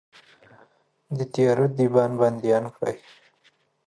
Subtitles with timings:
[1.17, 2.97] د تیارو دیبان بنديان کړئ